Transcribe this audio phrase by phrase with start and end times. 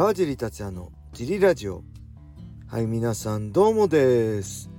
[0.00, 1.84] 川尻達也のジリラジオ。
[2.66, 4.70] はい皆さんどうもです、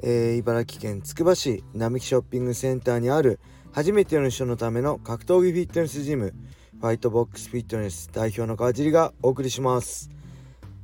[0.00, 3.40] えー、茨城県つくば市並木ショッピングセンターにある
[3.72, 6.34] 初めての人のための格闘技フィットネスジム
[6.80, 10.08] ファイトボックスフィットネス代表の川尻がお送りします。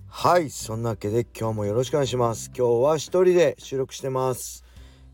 [0.08, 2.50] はいそんなわけで今日もよろしくお願いします。
[2.58, 4.64] 今日は一人で収録してます。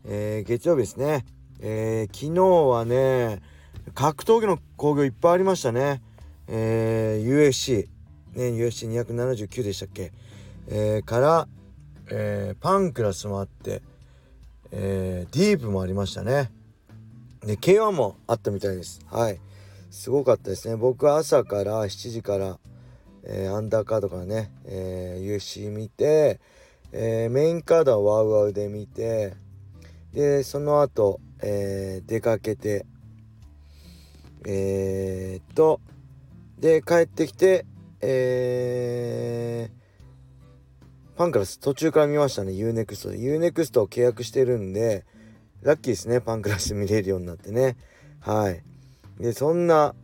[0.03, 1.27] えー、月曜日ですね。
[1.59, 3.43] えー、昨日はね
[3.93, 6.01] 格闘技の興行いっぱいありましたね。
[6.47, 7.92] えー、UFC
[8.35, 10.11] ね UFC279 でしたっけ、
[10.67, 11.47] えー、から、
[12.11, 13.81] えー、パンクラスもあって、
[14.71, 16.51] えー、ディープもありましたね。
[17.41, 19.01] で K1 もあったみたいです。
[19.09, 19.39] はい。
[19.91, 20.75] すごかったですね。
[20.75, 22.57] 僕は朝から7時から、
[23.23, 26.39] えー、アンダーカードからね、えー、UFC 見て、
[26.91, 29.33] えー、メインカードはワウワウで見て
[30.13, 32.85] でその後、えー、出かけて
[34.45, 35.79] えー、っと
[36.59, 37.65] で帰ってきて
[38.05, 43.17] えー、パンクラス途中から見ましたね UNEXT で。
[43.17, 45.05] UNEXT を契約してるんで
[45.61, 47.77] ラッキーですねパンクラス見れるようになってね。
[48.19, 48.61] はい。
[49.19, 49.95] でそんな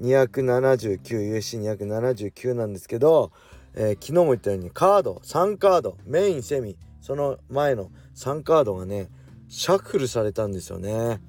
[0.00, 3.30] 279USC279 なんですけど、
[3.74, 9.08] えー、昨日も言ったようにカード3カードメインセミその前の3カードがね
[9.48, 11.20] シャッフルされたんですよね。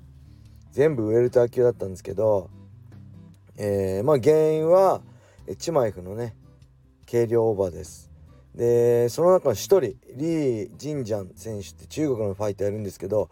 [0.72, 2.50] 全部ウェルター級だったんですけど
[3.58, 5.04] えー、まあ原因は
[5.56, 6.36] チマイフのね
[7.10, 8.10] 軽量オーバーです
[8.56, 13.30] でその中の1人リー・ジンジャン選手って中国のファイターやるんですけど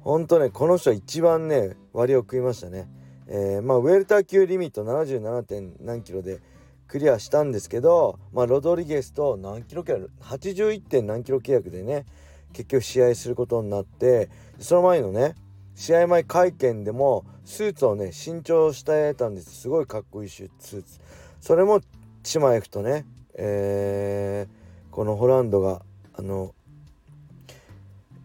[0.00, 2.88] ほんとねこの人は一番ね割を食いましたね、
[3.26, 5.42] えー、まあウェルター級リミット 77.
[5.42, 6.40] 点何キロで
[6.88, 10.82] クリアしたんですけど、まあ、ロドリゲスと何キロ契約 81.
[10.82, 12.04] 点何キロ契約でね
[12.52, 15.34] 結局試合することになってその前のね
[15.74, 21.00] 試合前会見でもスーツをね新調してたんですすごいかっこいいスーツ
[21.40, 21.80] それも
[22.22, 25.82] チマエフとね、えー、このホランドが
[26.14, 26.54] あの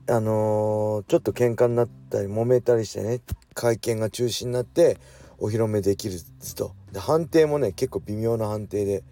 [0.07, 3.21] あのー、ちょっと喧嘩になったり揉めたりしてね
[3.55, 4.97] 会見が中止になって
[5.39, 6.19] お披露目できる
[6.55, 6.73] と。
[6.91, 9.03] で判定もね結構微妙な判定で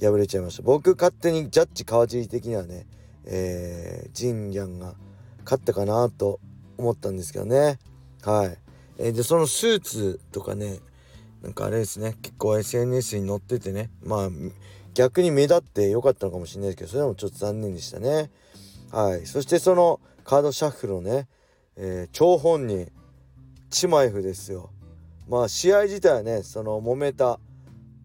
[0.00, 0.62] 敗れちゃいました。
[0.62, 2.86] 僕勝手にジャッジ川尻的にはね、
[3.26, 4.94] えー、ジンギャンが
[5.44, 6.40] 勝ったかなと
[6.78, 7.78] 思ったんですけどね。
[8.22, 8.58] はい、
[8.98, 10.80] えー、でそのスーツとかね
[11.44, 12.16] なんかあれですね。
[12.22, 13.90] 結構 SNS に載っててね。
[14.02, 14.28] まあ
[14.94, 18.30] 逆に目立ってよかったのかもしれないですけどそれでもちょっと残念でしたね。
[18.90, 19.26] はい。
[19.26, 21.28] そしてそのカードシャッフルのね、
[21.76, 22.90] えー、張本人
[23.68, 24.70] チマイフですよ。
[25.28, 27.38] まあ試合自体はねその揉めた、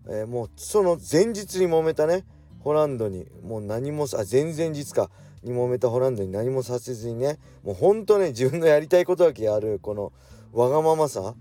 [0.10, 2.26] えー、もうその前日に揉めたね
[2.60, 5.10] ホランドにもう何もあ前々日か
[5.44, 10.12] に揉めたホランドに何もさせずにねもうほんとね自分のやりたいことだけやるこの
[10.52, 11.36] わがままさ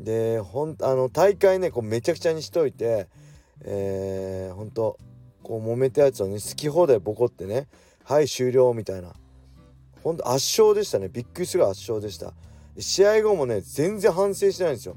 [0.00, 3.08] でほんあの大会ねこうめちゃくちゃにしといて
[3.62, 4.98] えー、ほんと
[5.42, 7.68] こう揉めたやつをね好き放題ボコってね
[8.04, 9.12] はい終了みたいな。
[10.02, 11.08] ほんと圧勝でしたね。
[11.08, 12.32] びっくりする圧勝でした。
[12.78, 14.96] 試合後もね全然反省してないんですよ。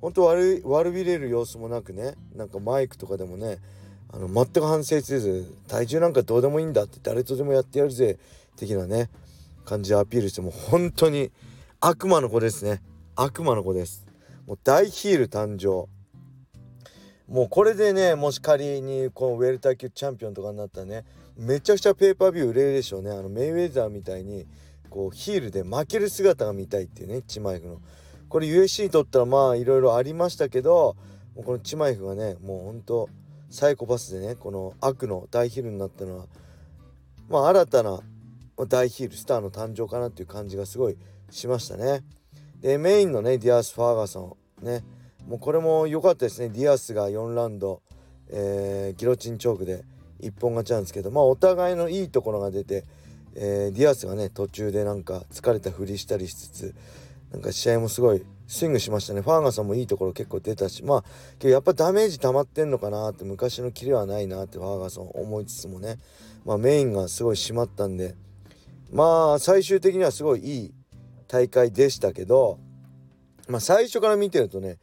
[0.00, 3.58] ほんと悪悪びれる様子もなくねなんかマイクとかでもね
[4.12, 8.18] あの全く反省せず体重なんかどうでもいいんだって誰とでもやってやるぜ
[8.56, 9.10] 的なね
[9.64, 11.32] 感じでアピールしても本当に
[11.80, 12.80] 悪魔の子ですね。
[13.16, 14.07] 悪魔の子です。
[14.48, 15.90] もう大ヒール誕生。
[17.30, 21.04] もうこれでねもし仮にこのウェルター級チャンピオンとかになったらね
[21.36, 23.10] めちゃくちゃペーパービュー売れるでしょうね。
[23.10, 24.46] あのメイウェザーみたいに
[24.88, 27.82] こうヒールで負ける姿が見たいっていうねチマエフの。
[28.30, 30.96] これ UFC にとったらまあいろいろありましたけど
[31.36, 33.10] もうこのチマエフがねもうほんと
[33.50, 36.24] サイコパスでねこの悪の大ヒールになったのは
[37.28, 38.00] まあ新たな
[38.66, 40.96] 大ヒールスターの誕生かなっていう感じがすごい
[41.28, 42.00] しましたね。
[42.62, 44.37] でメインのねディアス・ファーガソン。
[44.62, 44.84] ね。
[45.26, 46.48] もうこれも良かったですね。
[46.48, 47.82] ディアスが4ラウンド、
[48.28, 49.84] えー、ギロチンチョークで
[50.20, 52.84] 一本勝ちなんですけどまあお互いのいいところが出て、
[53.34, 56.74] えー、ディアスがね途中でなんか疲れたふりしたりしつつ
[57.32, 59.20] なんか試合もすごいスイングしましたね。
[59.20, 61.04] ファーガソンもいいところ結構出たしまあ
[61.38, 65.98] けどやっぱダメージ溜まってんのかなって昔のキレはないなってファーガソン思いつつもね
[66.46, 68.14] まあメインがすごい締まったんで
[68.90, 70.74] まあ最終的にはすごいいい
[71.28, 72.58] 大会でしたけど
[73.48, 74.78] まあ最初から見てるとね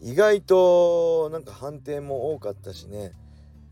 [0.00, 3.12] 意外となんか判定も多かったしね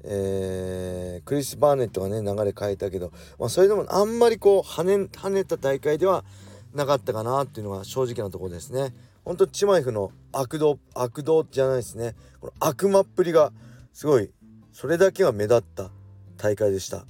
[0.05, 6.25] えー、クリス・バーネットがね流れ変えたけど、まあ、それでもあんまりこう跳ね跳ねた大会では
[6.73, 8.95] なかったかなっていうのが正直なところですね。
[9.25, 12.15] ほんとチマイフの悪道悪道じゃないですね。
[12.41, 13.53] この悪魔っぷりが
[13.93, 14.31] すごい
[14.73, 15.91] それだけが目立った
[16.37, 17.05] 大会でした。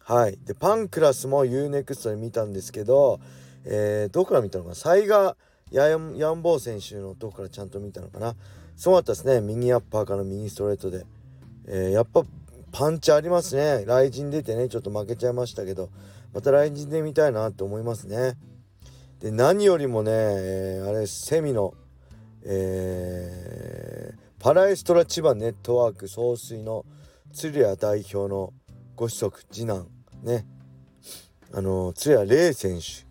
[0.00, 0.38] はい。
[0.44, 3.18] でパンクラスも UNEXT で見たんですけど、
[3.64, 4.74] えー、どこから見たのかな？
[4.76, 5.36] サイガ
[5.72, 8.36] ヤンヤンボー選手のとこからちゃんと見たのかな。
[8.76, 9.40] すごかったですね。
[9.40, 11.04] 右アッパーから右ストレートで、
[11.66, 12.22] えー、やっぱ
[12.70, 13.82] パンチありますね。
[13.86, 15.90] 雷神出てねちょっと負けちゃいましたけど。
[16.32, 18.34] また雷神で見たいなと思いますね。
[19.20, 21.74] で何よりもね、えー、あれセミの
[22.48, 26.84] えー、パラエストラ千葉ネットワーク総帥の
[27.32, 28.52] 鶴谷代表の
[28.94, 29.88] ご子息次男
[30.22, 30.46] ね。
[31.52, 33.04] あの鶴谷玲選手。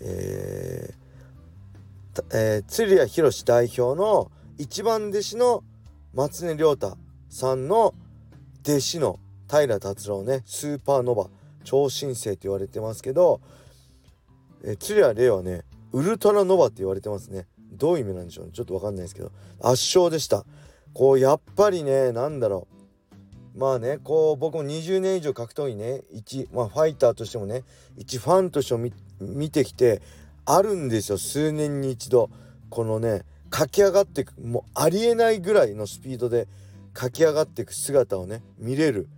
[0.00, 1.05] えー
[2.32, 5.64] えー、鶴谷宏代表の一番弟子の
[6.14, 6.96] 松根亮太
[7.28, 7.94] さんの
[8.62, 9.20] 弟子の
[9.50, 11.28] 平達郎ねスーパーノバ
[11.64, 13.40] 超新星って言われてますけど、
[14.64, 17.46] えー、鶴谷玲はねウルトラノバって言われてますね。
[17.72, 18.52] どういう意味なんでしょうね。
[18.52, 19.30] ちょっと分かんないですけど
[19.60, 20.44] 圧勝でした。
[20.94, 22.66] こうやっぱりね何だろ
[23.54, 23.58] う。
[23.58, 27.62] まあねこう僕も20年以上格闘技ね一まあファイターとしてもね
[27.96, 28.90] 一ファンとしても
[29.20, 30.02] 見てきて
[30.46, 31.18] あるんですよ。
[31.18, 32.30] 数年に一度。
[32.68, 36.48] このね駆け上がっていくもうありえないぐらいのスピードで
[36.94, 39.08] 駆け上がっていく姿をね見れる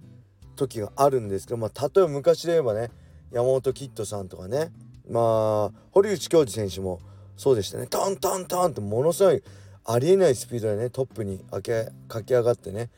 [0.56, 2.90] 時があるんですけどまあ例えば昔で言えばね
[3.30, 4.70] 山本キッドさんとかね
[5.10, 7.00] まあ堀内恭司選手も
[7.36, 7.86] そうでしたね。
[7.86, 9.42] トントントンってものすごい
[9.84, 11.92] ありえないスピードでねトップに駆
[12.26, 12.90] け上がってね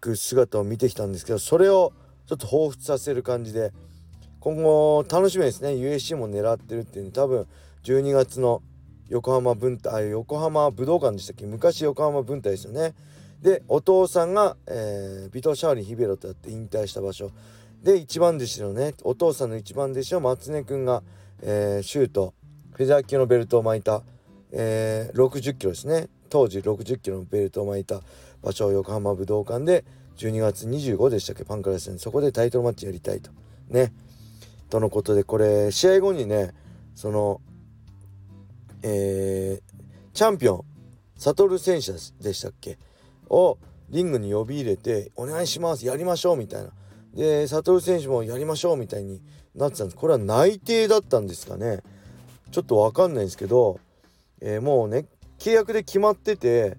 [0.00, 1.92] く姿を見てきたんですけどそれを
[2.26, 3.72] ちょっと彷彿させる感じで
[4.44, 5.70] 今後楽しみですね。
[5.70, 7.46] USC も狙ってるっていう多分
[7.82, 8.60] 12月の
[9.08, 11.46] 横浜文体横浜武道館でしたっけ？
[11.46, 12.92] 昔横浜文体ですよね。
[13.40, 17.30] でお父さんが、えー、ビト・シャーリー・ヒベロとやって引退した場所。
[17.82, 21.02] で一番弟子のねお父さんの一番弟子の松根くんが、
[21.40, 22.34] えー、シュート
[22.74, 24.02] フェザー級のベルトを巻いた、
[24.52, 26.08] えー、60キロですね。
[26.28, 28.02] 当時60キロのベルトを巻いた
[28.42, 29.86] 場所横浜武道館で
[30.18, 31.46] 12月25でしたっけ？
[31.46, 33.30] パンクラスにそこでタイトルマッチやりたいと。
[33.70, 33.94] ね。
[34.74, 36.50] とのことでこれ試合後にね
[36.96, 37.40] その
[38.82, 40.64] えー、チャンピオン
[41.16, 42.76] 悟選手でしたっけ？
[43.30, 43.56] を
[43.90, 46.70] リングに呼び入れて「お願いしますやりましょう」みたいな。
[47.14, 49.22] で悟選手もやりましょうみたいに
[49.54, 49.96] なってたんです。
[49.96, 51.84] これは内定だったんですかね？
[52.50, 53.78] ちょっと分かんないんですけど、
[54.40, 55.06] えー、もうね
[55.38, 56.78] 契約で決まってて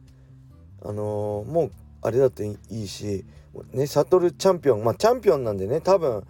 [0.84, 1.72] あのー、もう
[2.02, 3.24] あれだっていいし
[3.72, 6.26] ね悟チャンピオンまあチャンピオンなんでね多分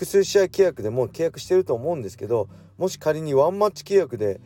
[0.00, 2.48] 複数試合契約でも契約してると思うんですけど
[2.78, 4.40] もし仮にワンマッチ契約で、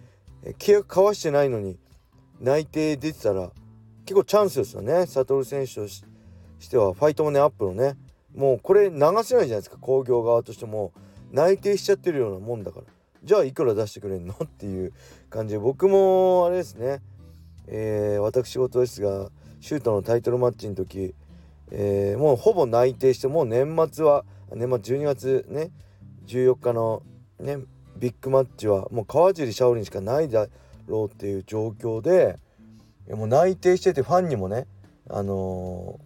[0.58, 1.78] 契約交わしてないのに
[2.40, 3.52] 内定出てたら
[4.04, 5.06] 結構チャンスですよね。
[5.06, 6.02] 悟選手とし
[6.68, 7.94] てはファイトもねアップのね。
[8.34, 9.78] もうこれ流せないじゃないですか。
[9.80, 10.92] 興行側としても。
[11.30, 12.86] 内定しちゃってるようなもんだから。
[13.22, 14.92] じゃあいくら出してくれんのっていう
[15.30, 15.60] 感じで。
[15.60, 17.00] 僕もあれですね、
[17.68, 19.30] えー、私事ですが
[19.60, 21.14] シュートのタイトルマッチの時、
[21.70, 25.70] えー、もうほぼ内定してもう年末は年末12月ね
[26.26, 27.02] 14日の
[27.40, 27.58] ね
[27.96, 30.46] ビッグマッチはもう川尻シャオリンしかないだ
[30.86, 32.38] ろうっていう状況で
[33.08, 34.66] もう内定しててファンにもね
[35.08, 36.00] あの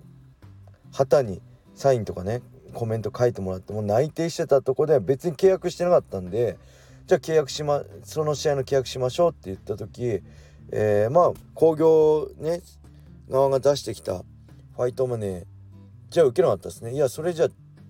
[0.93, 1.41] ー、旗に
[1.75, 2.43] サインとかね
[2.75, 6.59] コメント書いてもらってもう内定してたとこで別に契約してなかったんで
[7.07, 10.21] じゃあ契約しまその試合の契約しましょうって言った時、
[10.73, 12.61] えー、まあ興行ね
[13.31, 14.19] 側が出してきた
[14.77, 15.45] ファイトマネー
[16.11, 16.93] じゃあ受けなかったですね。
[16.93, 17.49] いやそれじゃ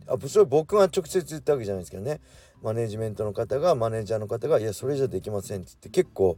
[0.09, 2.21] あそれ僕が直接言ったわけじゃないですけどね。
[2.63, 6.37] マネジメントの方がマネージャーの方が「いやそれじゃできません」って言って結構、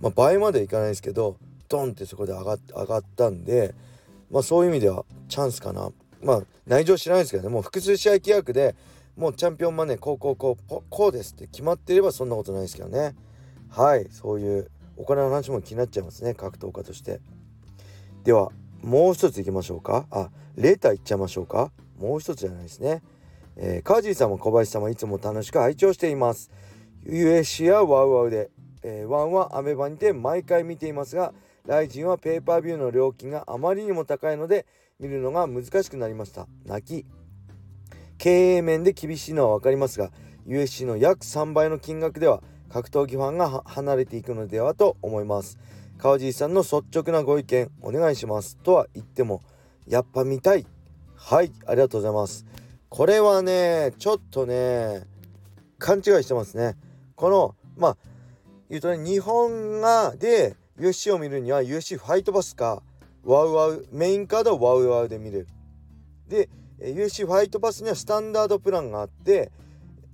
[0.00, 1.36] まあ、倍まではいかないですけど
[1.68, 3.74] ドンってそこで上が上がったんで
[4.30, 5.90] まあそういう意味ではチャンスかな。
[6.22, 7.48] まあ内情知らないですけどね。
[7.50, 8.74] もう複数試合契約で
[9.16, 13.14] もうチャンピオンマネーこうこうこうこうですって決まっていればそんなことないですけどね。
[13.68, 14.06] はい。
[14.10, 16.34] そういうお金の話も気になっちゃいますね。
[16.34, 17.20] 格闘家として。
[18.24, 18.50] では
[18.82, 20.06] もう一ついきましょうか。
[20.10, 21.70] あレーターいっちゃいましょうか。
[21.98, 23.02] もう一つじゃないですね。
[23.56, 26.50] えー、カージーさんも小林さんもいつも楽しく拝聴しています。
[27.04, 28.50] USC やワウワウで、
[28.82, 31.32] えー、ワンはアメバにて毎回見ていますが
[31.66, 34.66] ライジンはペーパービューの料金があまりにも高いので
[35.00, 36.46] 見るのが難しくなりました。
[36.64, 37.06] 泣き。
[38.16, 40.10] 経営面で厳しいのは分かりますが
[40.46, 45.58] USC の約3倍の金額では格闘技ファンが離れていくのではと思います。
[45.98, 48.56] 川尻さんの率直なご意見お願いします。
[48.56, 49.42] とは言っても
[49.86, 50.66] やっぱ見たい。
[51.20, 52.46] はいありがとうございます。
[52.88, 55.02] これはねちょっとね
[55.78, 56.76] 勘違いしてますね。
[57.16, 57.96] このまあ
[58.70, 62.82] 言うとね日本がで USC を見るには USC ファイトバスか
[63.24, 65.48] ワウワウメインカードはワウワウで見れる。
[66.28, 66.48] で
[66.80, 69.50] USC ファイトパスにはスタンダードプランがあって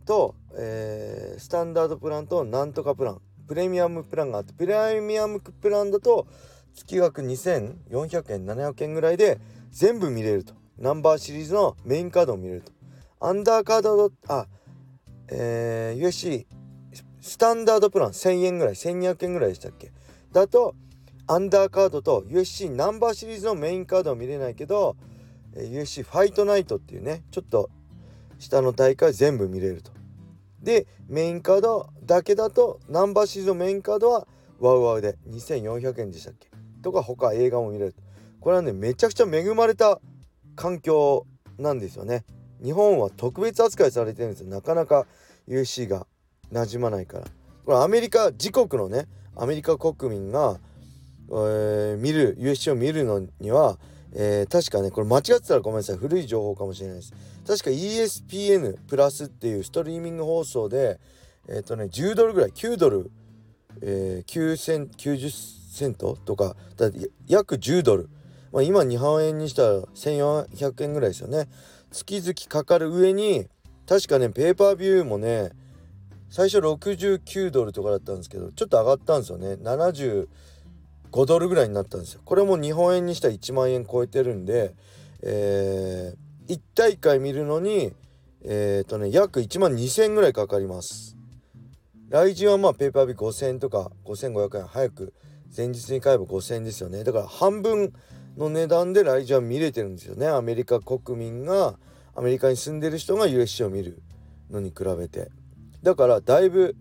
[0.06, 6.26] と、えー、スタンダードプランとなんとかプランプレミアムプランがあってプレミアムプランだと
[6.72, 9.38] 月額2400円700円ぐらいで
[9.70, 10.63] 全部見れると。
[10.78, 12.72] ナンバーシリーズのメインカードを見れると。
[13.20, 14.46] アンダーカードあ
[15.28, 16.46] えー、USC
[17.20, 19.92] スタンダードプラン1000円ぐらい1200円ぐらいでしたっけ？
[20.32, 20.74] だと
[21.26, 24.96] アンダーカードと USC ナンバーシリーズのメインカードは見れないけど
[25.54, 27.70] USC ファイトナイトっていうねちょっと
[28.38, 29.90] 下の大会全部見れると。
[30.60, 34.26] でメインカードだけだとナンバーシリーズンメインカードは
[34.60, 36.50] ワウワウで2400円でしたっけ？
[36.82, 37.94] とか他映画も見れる
[38.40, 40.00] これはねめちゃくちゃ恵まれた
[40.56, 41.26] 環境
[41.58, 42.24] なんですよね。
[42.62, 44.48] 日本は特別扱いされてるんですよ。
[44.48, 45.06] なかなか
[45.48, 46.06] UC が
[46.52, 47.24] 馴染まないから。
[47.64, 49.06] これアメリカ自国のね
[49.36, 50.58] アメリカ国民が、
[51.28, 53.78] えー、見る USC を見るのには、
[54.14, 55.96] えー、確かねこれ間違ってたらごめんなさい。
[55.96, 57.12] 古い情報かもしれないです。
[57.46, 60.98] 確か ESPN プラスっていうストリーミング放送で
[61.48, 63.10] えっ、ー、とね10ドルぐらい9ドル、
[63.82, 65.30] えー、9セン90
[65.74, 66.90] セントとかだ
[67.26, 68.08] 約10ドル、
[68.54, 71.48] まあ、今日本円にしたら1400円ぐらいですよね。
[71.90, 73.48] 月々かかる上に
[73.84, 75.50] 確かねペーパービューもね
[76.30, 79.54] 最初69ドルとかだったんですけどちょっと上がったんですよね。
[79.54, 80.26] 75
[81.26, 82.20] ドルぐらいになったんですよ。
[82.24, 84.72] これも日本円にしたら1万円超えてるんで
[85.26, 87.92] えー、1大会見るのに
[88.44, 91.16] えっ、ー、とね約1万2000円ぐらいかかります。
[92.08, 95.12] 来人はまあペーパービュー5000円とか5500円早く
[95.56, 97.02] 前日に買えば5000円ですよね。
[97.02, 97.92] だから半分
[98.36, 100.26] の値段で来人は見れてるんですよね。
[100.28, 101.76] アメリカ国民が
[102.14, 104.02] アメリカに住んでる人が USC を見る
[104.50, 105.30] のに比べて。
[105.82, 106.76] だからだいぶ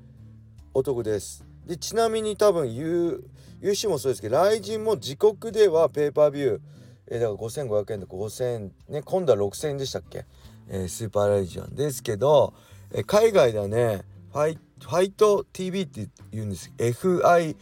[0.73, 1.45] お得です。
[1.65, 3.23] でちなみに多分 U
[3.61, 6.59] UC もそうですけど来人も自国ではペーパービュー
[7.07, 10.25] え、だから5500円とか5000円ね今度は6000円でしたっけ、
[10.69, 12.53] えー、スーパーライジアンですけど、
[12.93, 17.53] え、海外ではねファイファイト TV って言うんです FITETV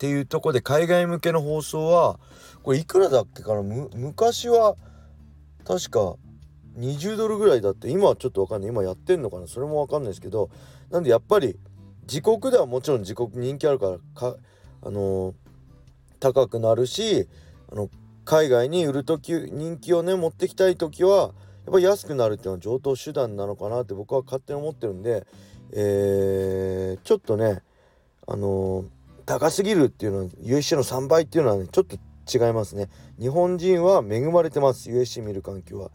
[0.00, 2.18] っていうとこで海外向けの放送は
[2.62, 3.62] これいくらだっけかな？
[3.62, 4.76] 昔は
[5.66, 6.14] 確か
[6.78, 7.90] 20ドルぐらいだって。
[7.90, 8.70] 今はちょっと分かんない。
[8.70, 9.46] 今やってんのかな？
[9.46, 10.48] それも分かんないですけど
[10.88, 11.58] なんでやっぱり
[12.04, 14.36] 自国ではもちろん自国人気あるからか
[14.80, 15.34] あのー、
[16.18, 17.28] 高くなるし
[17.70, 17.90] あの
[18.24, 21.32] 海外に売る時人気をね持ってきたい時はやっ
[21.72, 25.26] ぱり安くなるっていうのは上等手段なのかなって僕は勝手に思ってるんで、
[25.74, 27.60] えー、ちょっとね
[28.26, 28.99] あのー、
[29.30, 31.96] 高すぎるっていうのは USC の3倍っていうのはねちょっと
[32.26, 32.88] 違いますね。
[33.20, 35.92] 日本人は恵まれてます USC 見る環境は。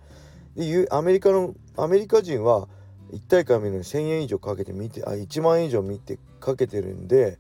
[0.56, 2.70] でアメリカのアメリカ人は
[3.12, 7.38] 1大会見るのに1,000円以上かけて見てあ1万円以上見てかけてるんで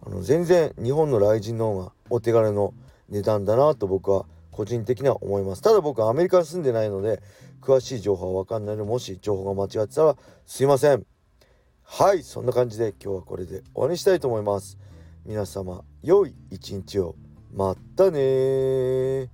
[0.00, 2.72] あの全然日本の来人の方がお手軽の
[3.10, 5.60] 値段だなと僕は個人的には思います。
[5.60, 7.20] ただ僕はアメリカに住んでないので
[7.60, 11.04] 詳しい情報は分かんないのでもし情報が間違ってたらすいません。
[11.82, 14.78] はいそんな感じで今日はこれで終わりにしたいと思います。
[15.26, 17.16] 皆様良い一日を。
[17.50, 19.30] またね